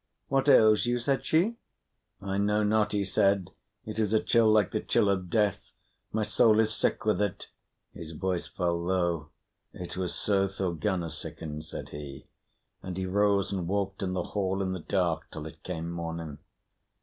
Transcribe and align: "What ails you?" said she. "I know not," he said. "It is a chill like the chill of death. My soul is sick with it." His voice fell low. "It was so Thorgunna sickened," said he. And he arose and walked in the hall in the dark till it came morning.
"What 0.29 0.49
ails 0.49 0.87
you?" 0.87 0.97
said 0.97 1.23
she. 1.23 1.57
"I 2.23 2.39
know 2.39 2.63
not," 2.63 2.91
he 2.91 3.03
said. 3.05 3.51
"It 3.85 3.99
is 3.99 4.13
a 4.13 4.19
chill 4.19 4.49
like 4.51 4.71
the 4.71 4.79
chill 4.79 5.07
of 5.11 5.29
death. 5.29 5.73
My 6.11 6.23
soul 6.23 6.59
is 6.59 6.73
sick 6.73 7.05
with 7.05 7.21
it." 7.21 7.49
His 7.93 8.13
voice 8.13 8.47
fell 8.47 8.81
low. 8.83 9.29
"It 9.73 9.97
was 9.97 10.15
so 10.15 10.47
Thorgunna 10.47 11.11
sickened," 11.11 11.65
said 11.65 11.89
he. 11.89 12.25
And 12.81 12.97
he 12.97 13.05
arose 13.05 13.51
and 13.51 13.67
walked 13.67 14.01
in 14.01 14.13
the 14.13 14.23
hall 14.33 14.63
in 14.63 14.71
the 14.71 14.79
dark 14.79 15.29
till 15.29 15.45
it 15.45 15.61
came 15.61 15.91
morning. 15.91 16.39